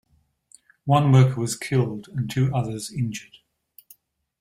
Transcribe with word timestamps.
One 0.85 1.11
worker 1.11 1.39
was 1.39 1.55
killed 1.55 2.07
and 2.07 2.27
two 2.27 2.51
others 2.55 2.91
injured. 2.91 3.37